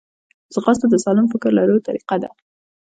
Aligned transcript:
ځغاسته 0.53 0.85
د 0.89 0.95
سالم 1.03 1.25
فکر 1.33 1.49
لرلو 1.57 1.83
طریقه 1.87 2.15
ده 2.23 2.29